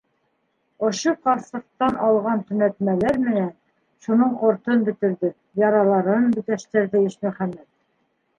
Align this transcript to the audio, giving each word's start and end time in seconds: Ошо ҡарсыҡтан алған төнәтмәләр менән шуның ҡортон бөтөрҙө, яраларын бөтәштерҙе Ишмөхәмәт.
Ошо 0.85 1.11
ҡарсыҡтан 1.25 1.99
алған 2.05 2.41
төнәтмәләр 2.47 3.19
менән 3.25 3.51
шуның 4.07 4.33
ҡортон 4.41 4.83
бөтөрҙө, 4.89 5.31
яраларын 5.67 6.27
бөтәштерҙе 6.41 7.05
Ишмөхәмәт. 7.11 7.71